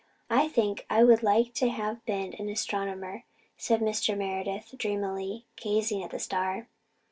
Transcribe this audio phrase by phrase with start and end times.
[0.31, 3.23] "I think I would like to have been an astronomer,"
[3.55, 4.17] said Mr.
[4.17, 6.67] Meredith dreamily, gazing at the star.